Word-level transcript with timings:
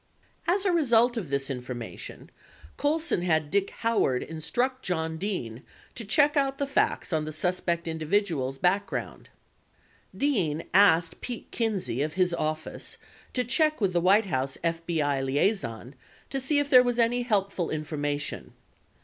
25 0.45 0.59
As 0.59 0.65
a 0.65 0.73
result 0.73 1.15
of 1.15 1.29
this 1.29 1.47
information, 1.47 2.31
Colson 2.75 3.21
had 3.21 3.51
Dick 3.51 3.69
Howard 3.81 4.23
instruct 4.23 4.81
John 4.81 5.17
Dean 5.17 5.61
to 5.93 6.03
check 6.03 6.35
out 6.35 6.57
the 6.57 6.65
facts 6.65 7.13
on 7.13 7.25
the 7.25 7.31
suspect 7.31 7.87
individual's 7.87 8.57
back 8.57 8.87
ground. 8.87 9.29
Dean 10.17 10.63
asked 10.73 11.21
Pete 11.21 11.51
Kinsey 11.51 12.01
of 12.01 12.13
his 12.15 12.33
office 12.33 12.97
to 13.33 13.43
check 13.43 13.79
with 13.79 13.93
the 13.93 14.01
White 14.01 14.25
House 14.25 14.57
FBI 14.63 15.23
liaison 15.23 15.93
to 16.31 16.39
see 16.39 16.57
if 16.57 16.71
there 16.71 16.81
was 16.81 16.97
any 16.97 17.21
helpful 17.21 17.69
information. 17.69 18.53